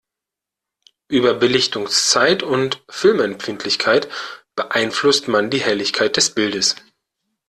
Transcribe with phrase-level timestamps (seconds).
[1.09, 4.09] Über Belichtungszeit und Filmempfindlichkeit
[4.55, 6.75] beeinflusst man die Helligkeit des Bildes.